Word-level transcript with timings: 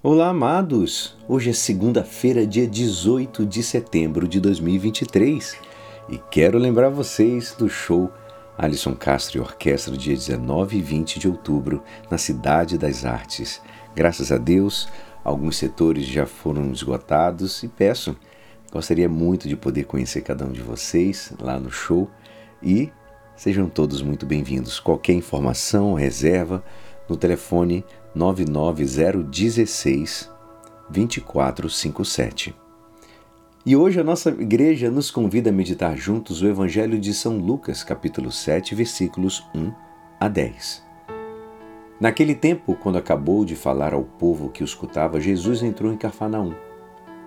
Olá, 0.00 0.28
amados! 0.28 1.16
Hoje 1.26 1.50
é 1.50 1.52
segunda-feira, 1.52 2.46
dia 2.46 2.68
18 2.68 3.44
de 3.44 3.64
setembro 3.64 4.28
de 4.28 4.38
2023 4.38 5.56
e 6.08 6.18
quero 6.30 6.56
lembrar 6.56 6.88
vocês 6.88 7.52
do 7.58 7.68
show 7.68 8.08
Alisson 8.56 8.94
Castro 8.94 9.38
e 9.38 9.40
Orquestra, 9.40 9.96
dia 9.96 10.14
19 10.14 10.78
e 10.78 10.80
20 10.80 11.18
de 11.18 11.26
outubro, 11.26 11.82
na 12.08 12.16
Cidade 12.16 12.78
das 12.78 13.04
Artes. 13.04 13.60
Graças 13.92 14.30
a 14.30 14.38
Deus, 14.38 14.88
alguns 15.24 15.56
setores 15.56 16.06
já 16.06 16.26
foram 16.26 16.70
esgotados 16.70 17.64
e 17.64 17.68
peço, 17.68 18.16
gostaria 18.70 19.08
muito 19.08 19.48
de 19.48 19.56
poder 19.56 19.82
conhecer 19.82 20.20
cada 20.20 20.44
um 20.44 20.52
de 20.52 20.62
vocês 20.62 21.32
lá 21.40 21.58
no 21.58 21.72
show 21.72 22.08
e 22.62 22.92
sejam 23.34 23.68
todos 23.68 24.00
muito 24.00 24.24
bem-vindos. 24.24 24.78
Qualquer 24.78 25.14
informação, 25.14 25.94
reserva, 25.94 26.62
no 27.08 27.16
telefone 27.16 27.84
99016 28.14 30.30
2457. 30.90 32.54
E 33.66 33.76
hoje 33.76 34.00
a 34.00 34.04
nossa 34.04 34.30
igreja 34.30 34.90
nos 34.90 35.10
convida 35.10 35.50
a 35.50 35.52
meditar 35.52 35.94
juntos 35.96 36.40
o 36.40 36.46
Evangelho 36.46 36.98
de 36.98 37.12
São 37.12 37.36
Lucas, 37.36 37.84
capítulo 37.84 38.32
7, 38.32 38.74
versículos 38.74 39.44
1 39.54 39.72
a 40.18 40.28
10. 40.28 40.82
Naquele 42.00 42.34
tempo, 42.34 42.76
quando 42.76 42.96
acabou 42.96 43.44
de 43.44 43.56
falar 43.56 43.92
ao 43.92 44.04
povo 44.04 44.50
que 44.50 44.62
o 44.62 44.64
escutava, 44.64 45.20
Jesus 45.20 45.62
entrou 45.62 45.92
em 45.92 45.96
Cafarnaum. 45.96 46.54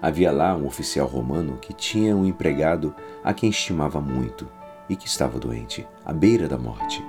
Havia 0.00 0.32
lá 0.32 0.56
um 0.56 0.66
oficial 0.66 1.06
romano 1.06 1.58
que 1.60 1.72
tinha 1.72 2.16
um 2.16 2.24
empregado 2.24 2.94
a 3.22 3.34
quem 3.34 3.50
estimava 3.50 4.00
muito 4.00 4.48
e 4.88 4.96
que 4.96 5.06
estava 5.06 5.38
doente, 5.38 5.86
à 6.04 6.12
beira 6.12 6.48
da 6.48 6.56
morte. 6.56 7.04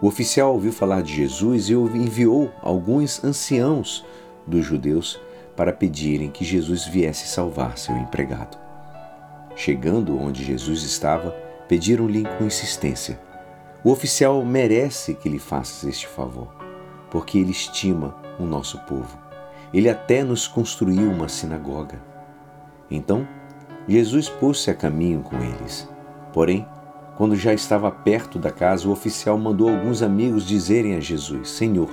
O 0.00 0.06
oficial 0.08 0.52
ouviu 0.52 0.72
falar 0.72 1.02
de 1.02 1.14
Jesus 1.14 1.70
e 1.70 1.72
enviou 1.72 2.52
alguns 2.62 3.24
anciãos 3.24 4.04
dos 4.46 4.64
judeus 4.64 5.18
para 5.56 5.72
pedirem 5.72 6.30
que 6.30 6.44
Jesus 6.44 6.84
viesse 6.84 7.26
salvar 7.26 7.78
seu 7.78 7.96
empregado. 7.96 8.58
Chegando 9.56 10.20
onde 10.20 10.44
Jesus 10.44 10.82
estava, 10.82 11.30
pediram-lhe 11.66 12.24
com 12.36 12.44
insistência: 12.44 13.18
O 13.82 13.90
oficial 13.90 14.44
merece 14.44 15.14
que 15.14 15.30
lhe 15.30 15.38
faças 15.38 15.88
este 15.88 16.06
favor, 16.06 16.54
porque 17.10 17.38
ele 17.38 17.52
estima 17.52 18.14
o 18.38 18.44
nosso 18.44 18.78
povo. 18.80 19.18
Ele 19.72 19.88
até 19.88 20.22
nos 20.22 20.46
construiu 20.46 21.10
uma 21.10 21.28
sinagoga. 21.28 22.00
Então, 22.90 23.26
Jesus 23.88 24.28
pôs-se 24.28 24.70
a 24.70 24.74
caminho 24.74 25.22
com 25.22 25.36
eles. 25.36 25.88
Porém, 26.32 26.66
quando 27.16 27.34
já 27.34 27.54
estava 27.54 27.90
perto 27.90 28.38
da 28.38 28.50
casa, 28.50 28.86
o 28.86 28.92
oficial 28.92 29.38
mandou 29.38 29.70
alguns 29.70 30.02
amigos 30.02 30.46
dizerem 30.46 30.94
a 30.94 31.00
Jesus: 31.00 31.48
Senhor, 31.48 31.88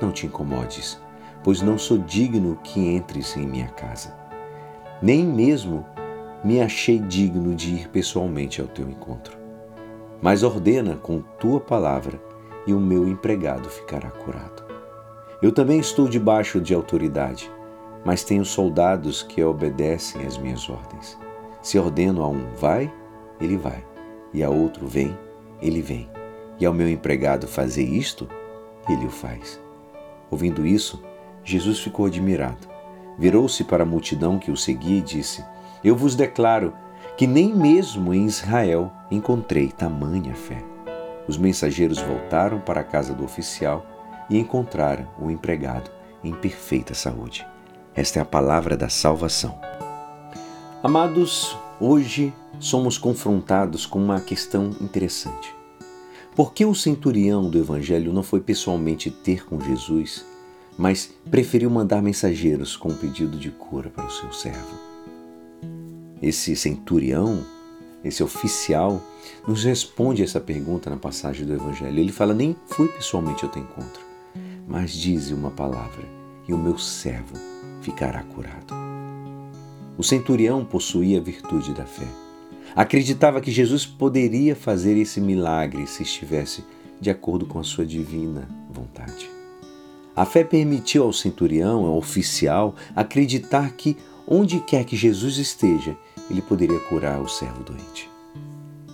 não 0.00 0.12
te 0.12 0.26
incomodes, 0.26 1.00
pois 1.42 1.60
não 1.60 1.76
sou 1.76 1.98
digno 1.98 2.58
que 2.62 2.78
entres 2.80 3.36
em 3.36 3.46
minha 3.46 3.68
casa. 3.68 4.14
Nem 5.02 5.24
mesmo 5.24 5.84
me 6.44 6.60
achei 6.60 7.00
digno 7.00 7.54
de 7.54 7.74
ir 7.74 7.88
pessoalmente 7.88 8.60
ao 8.60 8.68
teu 8.68 8.88
encontro. 8.88 9.36
Mas 10.22 10.42
ordena 10.42 10.96
com 10.96 11.20
tua 11.38 11.58
palavra, 11.58 12.20
e 12.66 12.72
o 12.72 12.78
meu 12.78 13.08
empregado 13.08 13.68
ficará 13.68 14.10
curado. 14.10 14.62
Eu 15.42 15.50
também 15.50 15.80
estou 15.80 16.06
debaixo 16.06 16.60
de 16.60 16.74
autoridade, 16.74 17.50
mas 18.04 18.22
tenho 18.22 18.44
soldados 18.44 19.22
que 19.22 19.42
obedecem 19.42 20.24
às 20.26 20.36
minhas 20.38 20.68
ordens. 20.68 21.18
Se 21.62 21.78
ordeno 21.78 22.22
a 22.22 22.28
um 22.28 22.46
vai, 22.54 22.92
ele 23.40 23.56
vai 23.56 23.89
e 24.32 24.42
a 24.42 24.50
outro 24.50 24.86
vem, 24.86 25.16
ele 25.60 25.82
vem, 25.82 26.08
e 26.58 26.66
ao 26.66 26.72
meu 26.72 26.88
empregado 26.88 27.46
fazer 27.46 27.84
isto, 27.84 28.28
ele 28.88 29.06
o 29.06 29.10
faz. 29.10 29.60
Ouvindo 30.30 30.66
isso, 30.66 31.02
Jesus 31.44 31.80
ficou 31.80 32.06
admirado. 32.06 32.68
Virou-se 33.18 33.64
para 33.64 33.82
a 33.82 33.86
multidão 33.86 34.38
que 34.38 34.50
o 34.50 34.56
seguia 34.56 34.98
e 34.98 35.02
disse: 35.02 35.44
Eu 35.82 35.96
vos 35.96 36.14
declaro 36.14 36.72
que 37.16 37.26
nem 37.26 37.54
mesmo 37.54 38.14
em 38.14 38.24
Israel 38.24 38.90
encontrei 39.10 39.68
tamanha 39.68 40.34
fé. 40.34 40.62
Os 41.28 41.36
mensageiros 41.36 41.98
voltaram 41.98 42.60
para 42.60 42.80
a 42.80 42.84
casa 42.84 43.12
do 43.12 43.24
oficial 43.24 43.84
e 44.28 44.38
encontraram 44.38 45.06
o 45.18 45.30
empregado 45.30 45.90
em 46.24 46.32
perfeita 46.32 46.94
saúde. 46.94 47.46
Esta 47.94 48.20
é 48.20 48.22
a 48.22 48.24
palavra 48.24 48.76
da 48.76 48.88
salvação. 48.88 49.58
Amados, 50.82 51.56
hoje 51.80 52.32
somos 52.58 52.98
confrontados 52.98 53.86
com 53.86 53.98
uma 53.98 54.20
questão 54.20 54.70
interessante. 54.80 55.54
Por 56.36 56.52
que 56.52 56.64
o 56.64 56.74
centurião 56.74 57.48
do 57.50 57.58
Evangelho 57.58 58.12
não 58.12 58.22
foi 58.22 58.40
pessoalmente 58.40 59.10
ter 59.10 59.44
com 59.44 59.60
Jesus, 59.60 60.24
mas 60.78 61.12
preferiu 61.30 61.70
mandar 61.70 62.02
mensageiros 62.02 62.76
com 62.76 62.90
um 62.90 62.94
pedido 62.94 63.36
de 63.36 63.50
cura 63.50 63.90
para 63.90 64.06
o 64.06 64.10
seu 64.10 64.32
servo? 64.32 64.78
Esse 66.22 66.54
centurião, 66.54 67.44
esse 68.04 68.22
oficial, 68.22 69.02
nos 69.48 69.64
responde 69.64 70.22
essa 70.22 70.40
pergunta 70.40 70.90
na 70.90 70.96
passagem 70.96 71.46
do 71.46 71.54
Evangelho. 71.54 71.98
Ele 71.98 72.12
fala: 72.12 72.34
Nem 72.34 72.54
fui 72.66 72.88
pessoalmente 72.88 73.44
ao 73.44 73.50
teu 73.50 73.62
encontro, 73.62 74.02
mas 74.68 74.92
dize 74.92 75.34
uma 75.34 75.50
palavra 75.50 76.04
e 76.46 76.52
o 76.52 76.58
meu 76.58 76.78
servo 76.78 77.34
ficará 77.80 78.22
curado. 78.22 78.89
O 80.00 80.02
centurião 80.02 80.64
possuía 80.64 81.18
a 81.18 81.22
virtude 81.22 81.74
da 81.74 81.84
fé. 81.84 82.06
Acreditava 82.74 83.38
que 83.38 83.50
Jesus 83.50 83.84
poderia 83.84 84.56
fazer 84.56 84.96
esse 84.96 85.20
milagre 85.20 85.86
se 85.86 86.04
estivesse 86.04 86.64
de 86.98 87.10
acordo 87.10 87.44
com 87.44 87.58
a 87.58 87.62
sua 87.62 87.84
divina 87.84 88.48
vontade. 88.72 89.30
A 90.16 90.24
fé 90.24 90.42
permitiu 90.42 91.02
ao 91.02 91.12
centurião, 91.12 91.84
ao 91.84 91.98
oficial, 91.98 92.74
acreditar 92.96 93.72
que 93.72 93.94
onde 94.26 94.60
quer 94.60 94.86
que 94.86 94.96
Jesus 94.96 95.36
esteja, 95.36 95.94
ele 96.30 96.40
poderia 96.40 96.80
curar 96.80 97.20
o 97.20 97.28
servo 97.28 97.62
doente. 97.62 98.08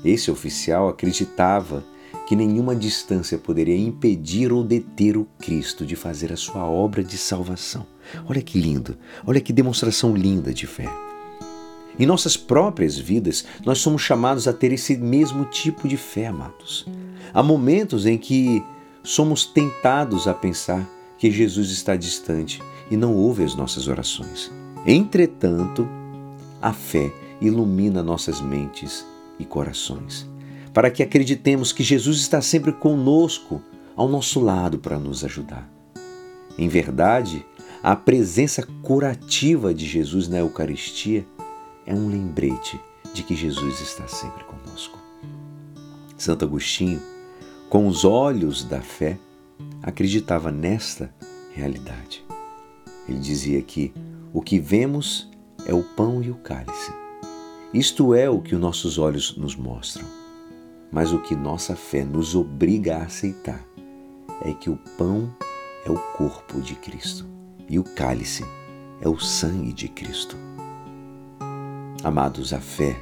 Esse 0.05 0.29
oficial 0.29 0.89
acreditava 0.89 1.85
que 2.27 2.35
nenhuma 2.35 2.75
distância 2.75 3.39
poderia 3.39 3.79
impedir 3.79 4.53
ou 4.53 4.65
deter 4.65 5.17
o 5.17 5.25
Cristo 5.39 5.87
de 5.87 5.95
fazer 5.95 6.33
a 6.33 6.37
sua 6.37 6.69
obra 6.69 7.05
de 7.05 7.17
salvação. 7.17 7.87
Olha 8.29 8.43
que 8.43 8.61
lindo, 8.61 8.97
olha 9.27 9.41
que 9.41 9.53
demonstração 9.53 10.15
linda 10.15 10.53
de 10.53 10.67
fé. 10.67 10.89
Em 11.99 12.05
nossas 12.05 12.37
próprias 12.37 12.99
vidas, 12.99 13.47
nós 13.65 13.79
somos 13.79 14.03
chamados 14.03 14.47
a 14.47 14.53
ter 14.53 14.73
esse 14.73 14.97
mesmo 14.97 15.47
tipo 15.47 15.89
de 15.89 15.97
fé, 15.97 16.27
amados. 16.27 16.87
Há 17.33 17.43
momentos 17.43 18.05
em 18.05 18.19
que 18.19 18.63
somos 19.03 19.47
tentados 19.47 20.29
a 20.29 20.35
pensar 20.35 20.87
que 21.17 21.31
Jesus 21.31 21.71
está 21.71 21.97
distante 21.97 22.63
e 22.91 22.97
não 22.97 23.15
ouve 23.15 23.45
as 23.45 23.55
nossas 23.55 23.89
orações. 23.89 24.53
Entretanto, 24.87 25.89
a 26.61 26.73
fé 26.73 27.13
ilumina 27.41 28.03
nossas 28.03 28.41
mentes 28.41 29.07
e 29.39 29.45
corações, 29.45 30.29
para 30.73 30.91
que 30.91 31.03
acreditemos 31.03 31.73
que 31.73 31.83
Jesus 31.83 32.19
está 32.19 32.43
sempre 32.43 32.73
conosco, 32.73 33.63
ao 33.95 34.09
nosso 34.09 34.41
lado, 34.41 34.79
para 34.79 34.99
nos 34.99 35.25
ajudar. 35.25 35.71
Em 36.59 36.69
verdade, 36.69 37.45
a 37.83 37.95
presença 37.95 38.67
curativa 38.83 39.73
de 39.73 39.87
Jesus 39.87 40.29
na 40.29 40.39
Eucaristia 40.39 41.27
é 41.85 41.95
um 41.95 42.09
lembrete 42.09 42.81
de 43.13 43.23
que 43.23 43.35
Jesus 43.35 43.81
está 43.81 44.09
sempre 44.09 44.45
conosco. 44.45 44.99
Santo 46.17 46.45
Agostinho, 46.45 47.01
com 47.69 47.87
os 47.87 48.05
olhos 48.05 48.65
da 48.65 48.81
fé, 48.81 49.19
acreditava 49.83 50.51
nesta 50.51 51.15
realidade. 51.53 52.25
Ele 53.09 53.19
dizia 53.19 53.61
que 53.63 53.93
o 54.33 54.41
que 54.41 54.59
vemos 54.59 55.31
é 55.67 55.75
o 55.75 55.83
pão 55.83 56.23
e 56.23 56.31
o 56.31 56.37
cálice. 56.37 56.93
Isto 57.73 58.15
é 58.15 58.29
o 58.29 58.41
que 58.41 58.55
os 58.55 58.61
nossos 58.61 58.99
olhos 58.99 59.37
nos 59.37 59.55
mostram. 59.55 60.07
Mas 60.91 61.13
o 61.13 61.19
que 61.21 61.37
nossa 61.37 61.77
fé 61.77 62.05
nos 62.05 62.35
obriga 62.35 62.97
a 62.97 63.03
aceitar 63.03 63.63
é 64.43 64.53
que 64.53 64.71
o 64.71 64.79
pão 64.97 65.33
é 65.85 65.91
o 65.91 65.99
corpo 66.17 66.61
de 66.61 66.75
Cristo 66.75 67.37
e 67.69 67.79
o 67.79 67.85
cálice 67.85 68.45
é 69.01 69.09
o 69.09 69.19
sangue 69.19 69.73
de 69.73 69.89
Cristo. 69.89 70.37
Amados, 72.03 72.53
a 72.53 72.61
fé 72.61 72.97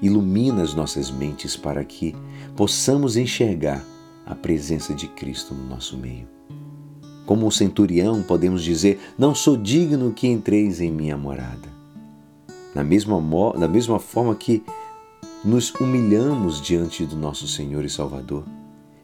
ilumina 0.00 0.62
as 0.62 0.74
nossas 0.74 1.10
mentes 1.10 1.56
para 1.56 1.84
que 1.84 2.14
possamos 2.56 3.16
enxergar 3.16 3.84
a 4.26 4.34
presença 4.34 4.94
de 4.94 5.08
Cristo 5.08 5.54
no 5.54 5.64
nosso 5.64 5.96
meio. 5.96 6.28
Como 7.24 7.46
o 7.46 7.52
centurião, 7.52 8.22
podemos 8.22 8.64
dizer: 8.64 9.00
Não 9.16 9.34
sou 9.34 9.56
digno 9.56 10.12
que 10.12 10.26
entreis 10.26 10.80
em 10.80 10.90
minha 10.90 11.16
morada. 11.16 11.70
Da 12.74 12.82
mesma, 12.82 13.20
mesma 13.68 13.98
forma 13.98 14.34
que 14.34 14.62
nos 15.44 15.72
humilhamos 15.74 16.60
diante 16.60 17.04
do 17.04 17.16
nosso 17.16 17.46
Senhor 17.46 17.84
e 17.84 17.90
Salvador, 17.90 18.44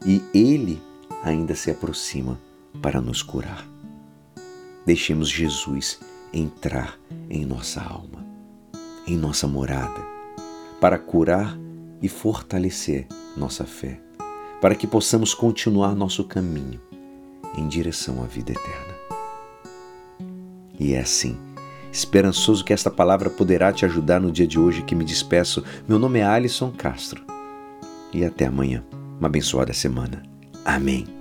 e 0.05 0.21
Ele 0.33 0.81
ainda 1.23 1.55
se 1.55 1.69
aproxima 1.69 2.39
para 2.81 2.99
nos 2.99 3.21
curar. 3.21 3.78
Deixemos 4.85 5.29
Jesus 5.29 5.99
entrar 6.33 6.97
em 7.29 7.45
nossa 7.45 7.81
alma, 7.81 8.25
em 9.05 9.17
nossa 9.17 9.47
morada, 9.47 10.01
para 10.79 10.97
curar 10.97 11.57
e 12.01 12.07
fortalecer 12.07 13.07
nossa 13.35 13.65
fé, 13.65 13.99
para 14.61 14.75
que 14.75 14.87
possamos 14.87 15.33
continuar 15.33 15.95
nosso 15.95 16.23
caminho 16.23 16.79
em 17.57 17.67
direção 17.67 18.23
à 18.23 18.25
vida 18.25 18.51
eterna. 18.51 18.99
E 20.79 20.93
é 20.93 20.99
assim. 20.99 21.37
Esperançoso 21.91 22.63
que 22.63 22.71
esta 22.71 22.89
palavra 22.89 23.29
poderá 23.29 23.73
te 23.73 23.83
ajudar 23.83 24.21
no 24.21 24.31
dia 24.31 24.47
de 24.47 24.59
hoje 24.59 24.83
que 24.83 24.95
me 24.95 25.03
despeço. 25.03 25.63
Meu 25.87 25.97
nome 25.97 26.19
é 26.19 26.23
Alisson 26.23 26.71
Castro. 26.71 27.23
E 28.13 28.23
até 28.23 28.45
amanhã. 28.45 28.83
Uma 29.19 29.27
abençoada 29.27 29.73
semana. 29.73 30.23
Amém. 30.63 31.18